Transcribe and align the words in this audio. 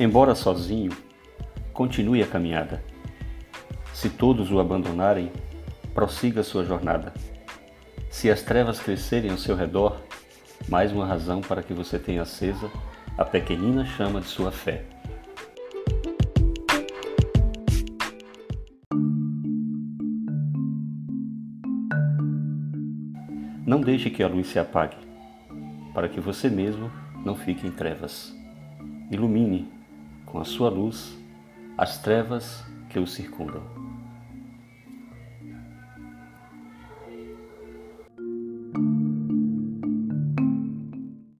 Embora 0.00 0.34
sozinho, 0.34 0.90
continue 1.72 2.22
a 2.22 2.26
caminhada. 2.26 2.82
Se 3.92 4.08
todos 4.08 4.50
o 4.50 4.58
abandonarem, 4.58 5.30
prossiga 5.94 6.42
sua 6.42 6.64
jornada. 6.64 7.12
Se 8.10 8.30
as 8.30 8.42
trevas 8.42 8.80
crescerem 8.80 9.30
ao 9.30 9.38
seu 9.38 9.54
redor, 9.54 10.00
mais 10.68 10.92
uma 10.92 11.06
razão 11.06 11.40
para 11.40 11.62
que 11.62 11.74
você 11.74 11.98
tenha 11.98 12.22
acesa 12.22 12.70
a 13.16 13.24
pequenina 13.24 13.84
chama 13.84 14.20
de 14.20 14.26
sua 14.26 14.50
fé. 14.50 14.84
Não 23.66 23.80
deixe 23.80 24.10
que 24.10 24.22
a 24.22 24.28
luz 24.28 24.48
se 24.48 24.58
apague, 24.58 24.96
para 25.94 26.08
que 26.08 26.20
você 26.20 26.48
mesmo 26.48 26.90
não 27.24 27.36
fique 27.36 27.66
em 27.66 27.70
trevas. 27.70 28.34
Ilumine 29.10 29.71
a 30.42 30.44
sua 30.44 30.68
luz 30.68 31.16
as 31.78 31.98
trevas 31.98 32.64
que 32.90 32.98
o 32.98 33.06
circundam. 33.06 33.62